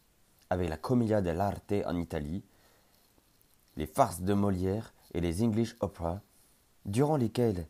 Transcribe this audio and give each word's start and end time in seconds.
avec 0.50 0.68
la 0.68 0.76
Commedia 0.76 1.20
dell'arte 1.20 1.72
en 1.86 1.96
Italie, 1.96 2.42
les 3.76 3.86
farces 3.86 4.20
de 4.20 4.34
Molière 4.34 4.92
et 5.14 5.20
les 5.20 5.42
English 5.42 5.76
opera, 5.80 6.20
durant 6.84 7.16
lesquelles 7.16 7.66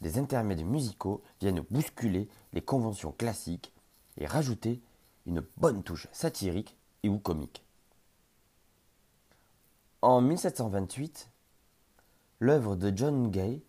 des 0.00 0.18
intermèdes 0.18 0.64
musicaux 0.64 1.22
viennent 1.40 1.64
bousculer 1.70 2.28
les 2.52 2.62
conventions 2.62 3.12
classiques 3.12 3.72
et 4.18 4.26
rajouter 4.26 4.80
une 5.26 5.44
bonne 5.56 5.82
touche 5.82 6.08
satirique 6.12 6.76
et 7.02 7.08
ou 7.08 7.18
comique. 7.18 7.64
En 10.02 10.20
1728, 10.20 11.30
l'œuvre 12.40 12.76
de 12.76 12.92
John 12.94 13.30
Gay, 13.30 13.62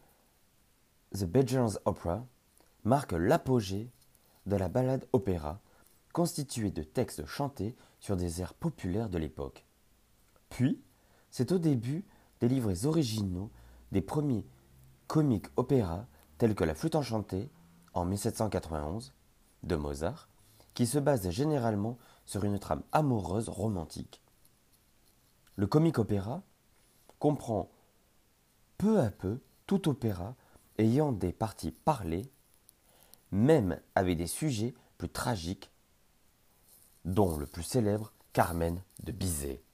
The 1.14 1.24
Bedjar's 1.24 1.80
Opera, 1.86 2.26
marque 2.84 3.14
l'apogée 3.14 3.90
de 4.46 4.56
la 4.56 4.68
ballade 4.68 5.08
opéra, 5.14 5.62
constituée 6.14 6.72
de 6.72 6.84
textes 6.84 7.26
chantés 7.26 7.76
sur 8.00 8.16
des 8.16 8.42
airs 8.42 8.54
populaires 8.54 9.10
de 9.10 9.18
l'époque. 9.18 9.66
Puis, 10.50 10.82
c'est 11.32 11.52
au 11.52 11.58
début 11.58 12.06
des 12.40 12.48
livres 12.48 12.86
originaux 12.86 13.50
des 13.92 14.02
premiers 14.02 14.46
comiques 15.08 15.48
opéras 15.56 16.06
tels 16.38 16.56
que 16.56 16.64
La 16.64 16.76
Flûte 16.76 16.96
enchantée 16.96 17.50
en 17.94 18.06
1791 18.06 19.14
de 19.64 19.76
Mozart, 19.76 20.30
qui 20.76 20.86
se 20.86 21.00
base 21.00 21.30
généralement 21.32 21.98
sur 22.26 22.44
une 22.44 22.60
trame 22.60 22.84
amoureuse 22.92 23.50
romantique. 23.50 24.22
Le 25.56 25.66
comique 25.66 25.98
opéra 25.98 26.44
comprend 27.18 27.72
peu 28.78 29.00
à 29.00 29.10
peu 29.10 29.40
tout 29.66 29.90
opéra 29.90 30.36
ayant 30.78 31.12
des 31.12 31.32
parties 31.32 31.72
parlées, 31.72 32.30
même 33.32 33.80
avec 33.96 34.18
des 34.18 34.28
sujets 34.28 34.76
plus 34.98 35.10
tragiques, 35.10 35.72
dont 37.06 37.38
le 37.38 37.48
plus 37.48 37.64
célèbre 37.64 38.12
Carmen 38.34 38.82
de 39.04 39.12
Bizet. 39.12 39.65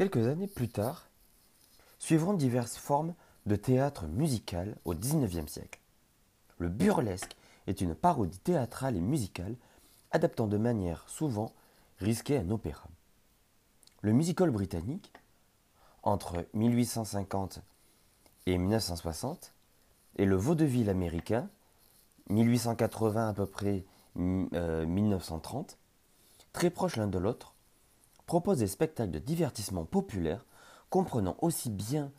Quelques 0.00 0.28
années 0.28 0.46
plus 0.46 0.70
tard, 0.70 1.10
suivront 1.98 2.32
diverses 2.32 2.78
formes 2.78 3.12
de 3.44 3.54
théâtre 3.54 4.06
musical 4.06 4.74
au 4.86 4.94
XIXe 4.94 5.46
siècle. 5.46 5.78
Le 6.56 6.70
burlesque 6.70 7.36
est 7.66 7.82
une 7.82 7.94
parodie 7.94 8.38
théâtrale 8.38 8.96
et 8.96 9.00
musicale 9.02 9.56
adaptant 10.10 10.46
de 10.46 10.56
manière 10.56 11.06
souvent 11.06 11.52
risquée 11.98 12.38
un 12.38 12.48
opéra. 12.48 12.88
Le 14.00 14.14
musical 14.14 14.48
britannique, 14.48 15.12
entre 16.02 16.46
1850 16.54 17.60
et 18.46 18.56
1960, 18.56 19.52
et 20.16 20.24
le 20.24 20.36
vaudeville 20.36 20.88
américain, 20.88 21.46
1880 22.30 23.28
à 23.28 23.34
peu 23.34 23.44
près 23.44 23.84
1930, 24.16 25.72
euh, 25.72 26.44
très 26.54 26.70
proches 26.70 26.96
l'un 26.96 27.06
de 27.06 27.18
l'autre, 27.18 27.49
propose 28.30 28.58
des 28.58 28.68
spectacles 28.68 29.10
de 29.10 29.18
divertissement 29.18 29.84
populaires 29.84 30.46
comprenant 30.88 31.36
aussi 31.40 31.68
bien 31.68 32.12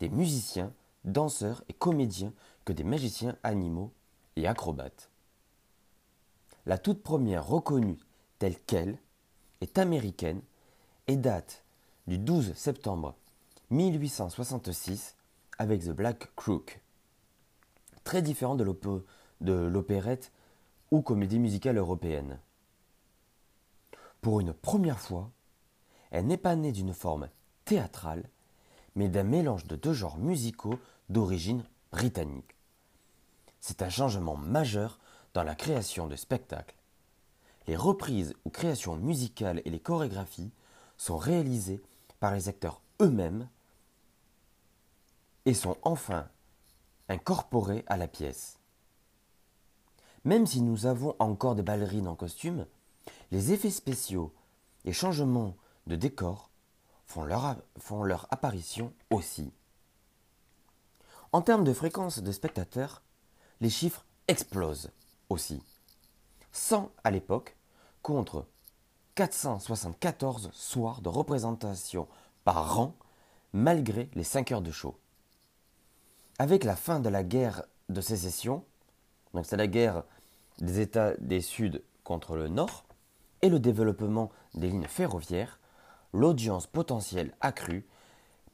des 0.00 0.08
musiciens, 0.08 0.72
danseurs 1.04 1.62
et 1.68 1.72
comédiens 1.72 2.32
que 2.64 2.72
des 2.72 2.82
magiciens 2.82 3.36
animaux 3.44 3.92
et 4.34 4.48
acrobates. 4.48 5.08
La 6.66 6.78
toute 6.78 7.04
première 7.04 7.46
reconnue 7.46 8.00
telle 8.40 8.58
qu'elle 8.58 8.98
est 9.60 9.78
américaine 9.78 10.42
et 11.06 11.16
date 11.16 11.62
du 12.08 12.18
12 12.18 12.54
septembre 12.54 13.14
1866 13.70 15.14
avec 15.58 15.84
The 15.84 15.90
Black 15.90 16.34
Crook. 16.34 16.80
Très 18.02 18.20
différent 18.20 18.56
de 18.56 18.64
l'opérette 19.68 20.32
ou 20.90 21.02
comédie 21.02 21.38
musicale 21.38 21.76
européenne. 21.76 22.40
Pour 24.22 24.40
une 24.40 24.52
première 24.52 24.98
fois, 24.98 25.30
elle 26.12 26.26
n'est 26.26 26.36
pas 26.36 26.54
née 26.54 26.72
d'une 26.72 26.92
forme 26.92 27.28
théâtrale, 27.64 28.28
mais 28.94 29.08
d'un 29.08 29.22
mélange 29.24 29.64
de 29.64 29.76
deux 29.76 29.94
genres 29.94 30.18
musicaux 30.18 30.78
d'origine 31.08 31.64
britannique. 31.90 32.54
C'est 33.60 33.80
un 33.82 33.88
changement 33.88 34.36
majeur 34.36 34.98
dans 35.32 35.42
la 35.42 35.54
création 35.54 36.06
de 36.06 36.16
spectacles. 36.16 36.76
Les 37.66 37.76
reprises 37.76 38.34
ou 38.44 38.50
créations 38.50 38.96
musicales 38.96 39.62
et 39.64 39.70
les 39.70 39.80
chorégraphies 39.80 40.52
sont 40.98 41.16
réalisées 41.16 41.80
par 42.20 42.34
les 42.34 42.48
acteurs 42.48 42.82
eux-mêmes 43.00 43.48
et 45.46 45.54
sont 45.54 45.78
enfin 45.82 46.28
incorporées 47.08 47.84
à 47.86 47.96
la 47.96 48.06
pièce. 48.06 48.58
Même 50.24 50.46
si 50.46 50.60
nous 50.60 50.84
avons 50.84 51.16
encore 51.18 51.54
des 51.54 51.62
ballerines 51.62 52.06
en 52.06 52.16
costume, 52.16 52.66
les 53.30 53.52
effets 53.52 53.70
spéciaux 53.70 54.32
et 54.84 54.92
changements 54.92 55.56
de 55.86 55.96
décors 55.96 56.50
font 57.06 57.24
leur, 57.24 58.26
apparition 58.30 58.92
aussi. 59.10 59.52
En 61.32 61.42
termes 61.42 61.64
de 61.64 61.72
fréquence 61.72 62.20
de 62.20 62.32
spectateurs, 62.32 63.02
les 63.60 63.70
chiffres 63.70 64.04
explosent 64.28 64.90
aussi. 65.28 65.62
100 66.52 66.90
à 67.04 67.10
l'époque 67.10 67.56
contre 68.02 68.46
474 69.14 70.50
soirs 70.52 71.00
de 71.02 71.08
représentation 71.08 72.08
par 72.44 72.78
an 72.78 72.94
malgré 73.52 74.08
les 74.14 74.24
5 74.24 74.52
heures 74.52 74.62
de 74.62 74.70
show. 74.70 74.96
Avec 76.38 76.64
la 76.64 76.76
fin 76.76 77.00
de 77.00 77.08
la 77.08 77.22
guerre 77.22 77.64
de 77.88 78.00
sécession, 78.00 78.64
donc 79.34 79.46
c'est 79.46 79.56
la 79.56 79.66
guerre 79.66 80.04
des 80.58 80.80
États 80.80 81.14
des 81.18 81.40
Sud 81.40 81.82
contre 82.04 82.36
le 82.36 82.48
Nord, 82.48 82.84
et 83.42 83.48
le 83.48 83.58
développement 83.58 84.30
des 84.54 84.68
lignes 84.68 84.86
ferroviaires, 84.86 85.58
l'audience 86.12 86.66
potentielle 86.66 87.34
accrue 87.40 87.86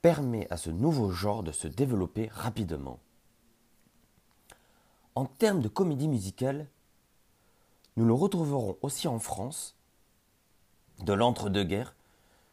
permet 0.02 0.46
à 0.50 0.56
ce 0.56 0.70
nouveau 0.70 1.10
genre 1.10 1.42
de 1.42 1.52
se 1.52 1.68
développer 1.68 2.28
rapidement. 2.32 3.00
En 5.14 5.24
termes 5.26 5.60
de 5.60 5.68
comédie 5.68 6.08
musicale, 6.08 6.68
nous 7.96 8.04
le 8.04 8.12
retrouverons 8.14 8.76
aussi 8.82 9.08
en 9.08 9.18
France, 9.18 9.76
de 11.00 11.12
l'entre-deux-guerres 11.12 11.96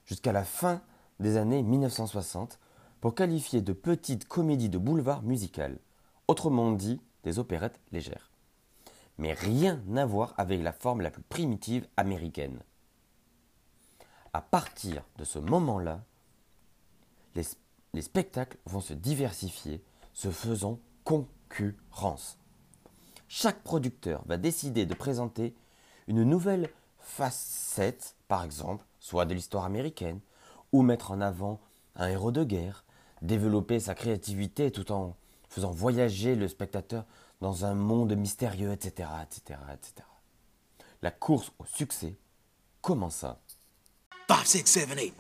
jusqu'à 0.06 0.32
la 0.32 0.44
fin 0.44 0.82
des 1.20 1.38
années 1.38 1.62
1960, 1.62 2.60
pour 3.02 3.14
qualifier 3.14 3.62
de 3.62 3.74
petites 3.74 4.28
comédies 4.28 4.70
de 4.70 4.80
boulevard 4.80 5.22
musicales, 5.22 5.78
autrement 6.28 6.72
dit 6.72 7.00
des 7.24 7.38
opérettes 7.38 7.80
légères. 7.92 8.32
Mais 9.18 9.34
rien 9.34 9.82
à 9.96 10.06
voir 10.06 10.34
avec 10.38 10.62
la 10.62 10.74
forme 10.74 11.02
la 11.02 11.12
plus 11.12 11.22
primitive 11.22 11.88
américaine. 11.98 12.60
À 14.36 14.42
partir 14.42 15.02
de 15.18 15.24
ce 15.24 15.40
moment-là, 15.40 16.04
les, 17.36 17.44
les 17.94 18.02
spectacles 18.02 18.58
vont 18.66 18.82
se 18.82 18.94
diversifier, 18.94 19.82
se 20.12 20.30
faisant 20.30 20.78
concurrence. 21.06 22.38
Chaque 23.30 23.64
producteur 23.64 24.24
va 24.26 24.36
décider 24.36 24.86
de 24.86 24.94
présenter 24.94 25.56
une 26.08 26.26
nouvelle 26.26 26.70
facette, 27.00 28.18
par 28.28 28.44
exemple, 28.44 28.84
soit 29.00 29.24
de 29.24 29.34
l'histoire 29.34 29.64
américaine, 29.64 30.20
ou 30.74 30.82
mettre 30.82 31.12
en 31.12 31.22
avant 31.22 31.62
un 31.96 32.10
héros 32.10 32.34
de 32.34 32.44
guerre, 32.44 32.84
développer 33.22 33.80
sa 33.80 33.96
créativité 33.96 34.70
tout 34.70 34.92
en 34.92 35.16
faisant 35.48 35.72
voyager 35.72 36.36
le 36.36 36.50
spectateur 36.50 37.06
dans 37.40 37.64
un 37.64 37.74
monde 37.74 38.14
mystérieux, 38.18 38.74
etc., 38.74 39.08
etc., 39.24 39.62
etc. 39.72 40.06
La 41.02 41.12
course 41.12 41.54
au 41.58 41.66
succès 41.66 42.18
commença. 42.82 43.40
Five, 44.28 44.48
six, 44.48 44.72
seven, 44.72 44.98
eight. 44.98 45.14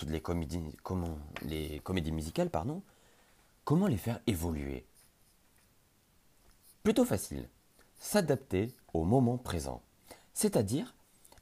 Toutes 0.00 0.10
les 0.10 0.22
comédies, 0.22 0.62
comment, 0.82 1.18
les 1.42 1.80
comédies 1.80 2.10
musicales, 2.10 2.50
comment 3.64 3.86
les 3.86 3.98
faire 3.98 4.18
évoluer? 4.26 4.86
Plutôt 6.82 7.04
facile, 7.04 7.46
s'adapter 7.98 8.72
au 8.94 9.04
moment 9.04 9.36
présent. 9.36 9.82
C'est-à-dire 10.32 10.94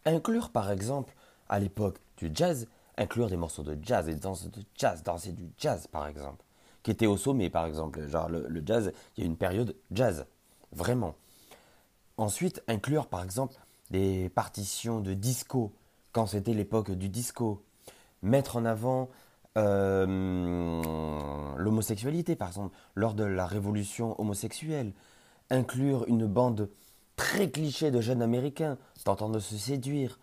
inclure 0.05 0.51
par 0.51 0.73
exemple 0.73 1.15
à 1.49 1.61
l'époque 1.61 2.01
du 2.17 2.33
jazz, 2.35 2.67
inclure 2.97 3.29
des 3.29 3.37
morceaux 3.37 3.63
de 3.63 3.79
jazz 3.81 4.09
et 4.09 4.15
des 4.15 4.21
danses 4.21 4.51
de 4.51 4.65
jazz, 4.75 5.05
danser 5.05 5.31
du 5.31 5.49
jazz 5.57 5.87
par 5.87 6.09
exemple, 6.09 6.45
qui 6.83 6.91
était 6.91 7.07
au 7.07 7.17
sommet 7.17 7.51
par 7.51 7.65
exemple. 7.65 8.09
Genre 8.09 8.29
le 8.29 8.63
jazz, 8.67 8.93
il 9.17 9.21
y 9.21 9.23
a 9.23 9.27
une 9.27 9.37
période 9.37 9.77
jazz, 9.93 10.27
vraiment. 10.73 11.15
Ensuite, 12.17 12.61
inclure 12.67 13.07
par 13.07 13.23
exemple 13.23 13.55
des 13.91 14.29
partitions 14.31 15.01
de 15.01 15.15
disco, 15.15 15.73
quand 16.11 16.27
c'était 16.27 16.55
l'époque 16.55 16.91
du 16.91 17.09
disco, 17.09 17.63
mettre 18.23 18.57
en 18.57 18.65
avant 18.65 19.09
euh, 19.57 21.57
l'homosexualité, 21.57 22.37
par 22.37 22.49
exemple, 22.49 22.77
lors 22.95 23.15
de 23.15 23.25
la 23.25 23.47
révolution 23.47 24.21
homosexuelle, 24.21 24.93
inclure 25.51 26.05
une 26.09 26.27
bande 26.27 26.71
très 27.17 27.51
cliché 27.51 27.91
de 27.91 28.01
jeunes 28.01 28.23
américains 28.23 28.79
tentant 29.05 29.29
de 29.29 29.41
se 29.41 29.57
séduire, 29.57 30.21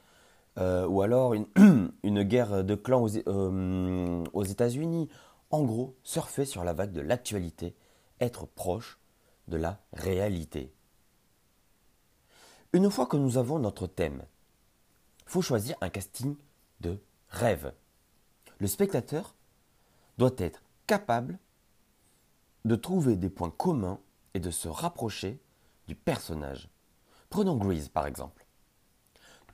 euh, 0.57 0.87
ou 0.87 1.01
alors 1.01 1.33
une, 1.33 1.47
une, 2.03 2.23
guerre 2.23 2.63
de 2.63 2.75
clans 2.75 3.03
aux, 3.03 3.17
euh, 3.27 4.23
aux 4.31 4.43
États-Unis. 4.43 5.09
En 5.51 5.63
gros, 5.63 5.95
surfer 6.03 6.45
sur 6.45 6.63
la 6.63 6.73
vague 6.73 6.93
de 6.93 7.01
l'actualité, 7.01 7.75
être 8.21 8.45
proche 8.45 8.99
de 9.47 9.57
la 9.57 9.79
réalité. 9.93 10.73
Une 12.73 12.89
fois 12.89 13.05
que 13.05 13.17
nous 13.17 13.37
avons 13.37 13.59
notre 13.59 13.87
thème, 13.87 14.23
faut 15.25 15.41
choisir 15.41 15.75
un 15.81 15.89
casting 15.89 16.35
de 16.81 16.99
rêve. 17.29 17.73
Le 18.59 18.67
spectateur 18.67 19.35
doit 20.17 20.35
être 20.37 20.61
capable 20.87 21.37
de 22.63 22.75
trouver 22.75 23.15
des 23.15 23.29
points 23.29 23.51
communs 23.51 23.99
et 24.33 24.39
de 24.39 24.51
se 24.51 24.67
rapprocher 24.67 25.39
du 25.87 25.95
personnage. 25.95 26.69
Prenons 27.29 27.57
Grease 27.57 27.89
par 27.89 28.07
exemple. 28.07 28.45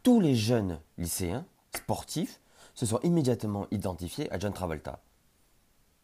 Tous 0.03 0.19
les 0.19 0.35
jeunes 0.35 0.79
lycéens 0.97 1.45
sportifs 1.75 2.41
se 2.73 2.85
sont 2.85 2.99
immédiatement 3.01 3.67
identifiés 3.71 4.31
à 4.31 4.39
John 4.39 4.53
Travolta. 4.53 5.01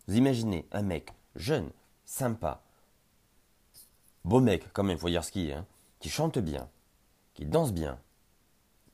Vous 0.08 0.16
imaginez 0.16 0.68
un 0.72 0.82
mec 0.82 1.14
jeune, 1.36 1.72
sympa, 2.06 2.64
beau 4.24 4.40
mec 4.40 4.66
quand 4.74 4.84
même, 4.84 4.98
faut 4.98 5.10
dire 5.10 5.24
hein, 5.54 5.66
qui 6.00 6.10
chante 6.10 6.40
bien, 6.40 6.69
qui 7.33 7.45
danse 7.45 7.74
bien, 7.74 8.00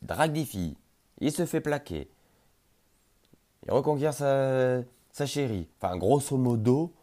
drague 0.01 0.34
des 0.34 0.46
filles, 0.46 0.75
il 1.20 1.32
se 1.32 1.46
fait 1.46 1.62
plaquer, 1.62 2.10
il 3.65 3.72
reconquiert 3.72 4.13
sa, 4.13 4.82
sa 5.12 5.25
chérie. 5.25 5.67
Enfin, 5.79 5.98
grosso 5.98 6.38
modo, 6.38 6.93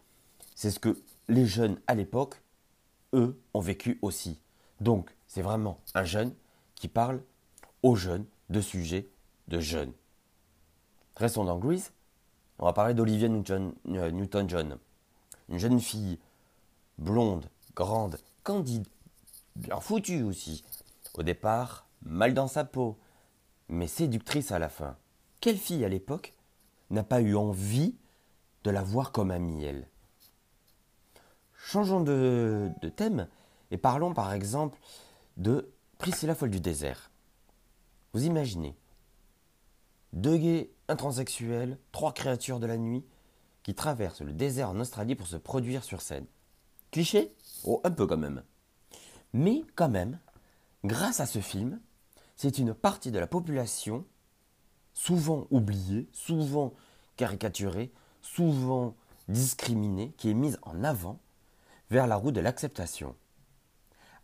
c'est 0.55 0.71
ce 0.71 0.79
que 0.79 1.03
les 1.29 1.47
jeunes 1.47 1.81
à 1.87 1.95
l'époque, 1.95 2.43
eux, 3.15 3.41
ont 3.55 3.61
vécu 3.61 3.99
aussi. 4.03 4.39
Donc, 4.81 5.11
c'est 5.27 5.43
vraiment 5.43 5.79
un 5.95 6.05
jeune 6.05 6.35
qui 6.75 6.89
parle 6.89 7.23
aux 7.83 7.97
jeunes 7.97 8.25
de 8.49 8.61
sujets 8.61 9.09
de 9.49 9.61
jeunes. 9.61 9.93
Restons 11.17 11.45
dans 11.45 11.59
Grease. 11.59 11.93
On 12.59 12.67
va 12.67 12.73
parler 12.73 12.95
d'Olivia 12.95 13.29
euh, 13.29 14.11
Newton-John. 14.11 14.79
Une 15.49 15.59
jeune 15.59 15.81
fille 15.81 16.19
blonde, 16.99 17.47
grande, 17.75 18.19
candide, 18.43 18.87
bien 19.57 19.81
foutue 19.81 20.23
aussi. 20.23 20.65
Au 21.15 21.23
départ, 21.23 21.87
mal 22.03 22.35
dans 22.35 22.49
sa 22.49 22.65
peau, 22.65 22.99
mais 23.69 23.87
séductrice 23.87 24.53
à 24.53 24.59
la 24.59 24.69
fin. 24.69 24.97
Quelle 25.41 25.57
fille 25.57 25.85
à 25.85 25.89
l'époque 25.89 26.35
n'a 26.91 27.05
pas 27.05 27.21
eu 27.21 27.37
envie 27.37 27.97
de 28.65 28.71
la 28.71 28.83
voir 28.83 29.13
comme 29.13 29.31
amie, 29.31 29.65
elle 29.65 29.89
Changeons 31.55 32.01
de, 32.01 32.73
thème 32.97 33.29
et 33.71 33.77
parlons 33.77 34.13
par 34.13 34.33
exemple 34.33 34.79
de 35.37 35.73
Priscilla 35.99 36.35
folle 36.35 36.51
du 36.51 36.61
désert. 36.61 37.11
Vous 38.13 38.25
imaginez 38.25 38.77
deux 40.13 40.37
gays 40.37 40.73
intransexuels, 40.89 41.79
trois 41.93 42.13
créatures 42.13 42.59
de 42.59 42.67
la 42.67 42.77
nuit 42.77 43.05
qui 43.63 43.75
traversent 43.75 44.23
le 44.23 44.33
désert 44.33 44.71
en 44.71 44.81
Australie 44.81 45.15
pour 45.15 45.27
se 45.27 45.37
produire 45.37 45.85
sur 45.85 46.01
scène. 46.01 46.27
Cliché? 46.91 47.33
Oh, 47.65 47.81
un 47.85 47.91
peu 47.91 48.07
quand 48.07 48.17
même. 48.17 48.43
Mais 49.33 49.63
quand 49.77 49.89
même, 49.89 50.19
grâce 50.83 51.21
à 51.21 51.27
ce 51.27 51.39
film, 51.39 51.81
c'est 52.37 52.59
une 52.59 52.75
partie 52.75 53.13
de 53.13 53.19
la 53.19 53.29
population, 53.29 54.05
souvent 55.01 55.47
oubliée, 55.51 56.07
souvent 56.13 56.75
caricaturée, 57.17 57.91
souvent 58.21 58.95
discriminée, 59.29 60.13
qui 60.19 60.29
est 60.29 60.35
mise 60.35 60.59
en 60.61 60.85
avant 60.85 61.19
vers 61.91 62.07
la 62.07 62.17
route 62.17 62.35
de 62.35 62.41
l'acceptation. 62.41 63.17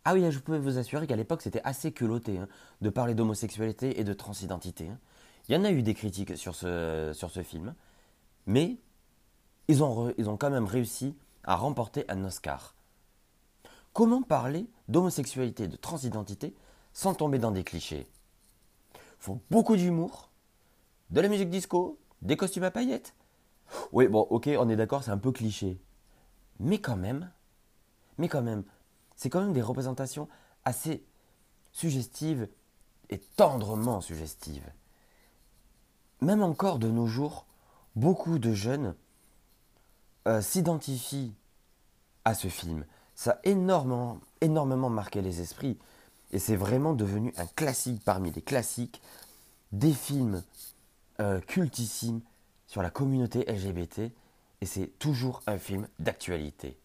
Ah 0.05 0.13
oui, 0.13 0.31
je 0.31 0.37
peux 0.37 0.55
vous 0.55 0.77
assurer 0.77 1.07
qu'à 1.07 1.15
l'époque, 1.15 1.41
c'était 1.41 1.63
assez 1.63 1.91
culotté 1.91 2.37
hein, 2.37 2.47
de 2.81 2.91
parler 2.91 3.15
d'homosexualité 3.15 3.99
et 3.99 4.03
de 4.03 4.13
transidentité. 4.13 4.87
Hein. 4.87 4.99
Il 5.49 5.55
y 5.55 5.57
en 5.57 5.63
a 5.63 5.71
eu 5.71 5.81
des 5.81 5.95
critiques 5.95 6.37
sur 6.37 6.53
ce, 6.53 7.11
sur 7.15 7.31
ce 7.31 7.41
film, 7.41 7.73
mais 8.45 8.77
ils 9.67 9.83
ont, 9.83 10.13
ils 10.19 10.29
ont 10.29 10.37
quand 10.37 10.51
même 10.51 10.65
réussi 10.65 11.15
à 11.43 11.55
remporter 11.55 12.05
un 12.07 12.23
Oscar. 12.23 12.75
Comment 13.93 14.21
parler 14.21 14.67
d'homosexualité 14.89 15.63
et 15.63 15.67
de 15.67 15.75
transidentité 15.75 16.53
sans 16.93 17.15
tomber 17.15 17.39
dans 17.39 17.51
des 17.51 17.63
clichés? 17.63 18.07
Faut 19.17 19.41
beaucoup 19.49 19.75
d'humour, 19.75 20.29
de 21.09 21.21
la 21.21 21.27
musique 21.27 21.49
disco, 21.49 21.97
des 22.21 22.37
costumes 22.37 22.63
à 22.63 22.71
paillettes. 22.71 23.13
Oui, 23.91 24.07
bon, 24.07 24.21
ok, 24.21 24.49
on 24.59 24.69
est 24.69 24.75
d'accord, 24.75 25.03
c'est 25.03 25.11
un 25.11 25.17
peu 25.17 25.31
cliché. 25.31 25.79
Mais 26.59 26.79
quand 26.79 26.97
même, 26.97 27.29
mais 28.17 28.27
quand 28.27 28.41
même, 28.41 28.63
c'est 29.15 29.29
quand 29.29 29.41
même 29.41 29.53
des 29.53 29.61
représentations 29.61 30.27
assez 30.65 31.03
suggestives 31.71 32.47
et 33.09 33.19
tendrement 33.19 34.01
suggestives. 34.01 34.69
Même 36.21 36.41
encore 36.41 36.79
de 36.79 36.89
nos 36.89 37.05
jours, 37.07 37.45
beaucoup 37.95 38.39
de 38.39 38.53
jeunes 38.53 38.95
euh, 40.27 40.41
s'identifient 40.41 41.33
à 42.25 42.33
ce 42.33 42.47
film. 42.47 42.85
Ça 43.15 43.31
a 43.31 43.39
énormément, 43.43 44.19
énormément 44.41 44.89
marqué 44.89 45.21
les 45.21 45.41
esprits. 45.41 45.77
Et 46.31 46.39
c'est 46.39 46.55
vraiment 46.55 46.93
devenu 46.93 47.33
un 47.37 47.45
classique 47.45 48.03
parmi 48.03 48.31
les 48.31 48.41
classiques 48.41 49.01
des 49.71 49.93
films 49.93 50.43
euh, 51.19 51.39
cultissimes 51.41 52.21
sur 52.67 52.81
la 52.81 52.89
communauté 52.89 53.45
LGBT. 53.45 54.11
Et 54.61 54.65
c'est 54.65 54.87
toujours 54.99 55.41
un 55.47 55.57
film 55.57 55.87
d'actualité. 55.99 56.77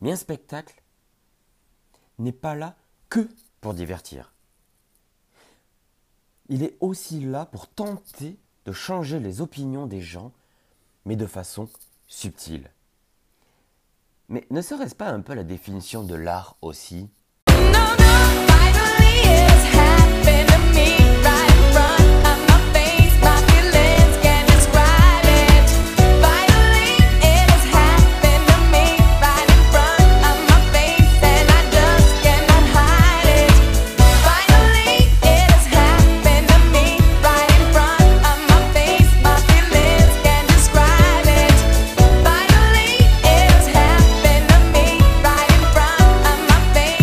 Mais 0.00 0.12
un 0.12 0.16
spectacle 0.16 0.82
n'est 2.18 2.32
pas 2.32 2.54
là 2.54 2.76
que 3.08 3.28
pour 3.60 3.74
divertir. 3.74 4.32
Il 6.48 6.62
est 6.62 6.76
aussi 6.80 7.20
là 7.20 7.46
pour 7.46 7.66
tenter 7.68 8.38
de 8.64 8.72
changer 8.72 9.18
les 9.20 9.40
opinions 9.40 9.86
des 9.86 10.00
gens, 10.00 10.32
mais 11.04 11.16
de 11.16 11.26
façon 11.26 11.68
subtile. 12.06 12.70
Mais 14.28 14.46
ne 14.50 14.60
serait-ce 14.60 14.94
pas 14.94 15.08
un 15.08 15.20
peu 15.20 15.34
la 15.34 15.44
définition 15.44 16.02
de 16.02 16.14
l'art 16.14 16.56
aussi? 16.62 17.08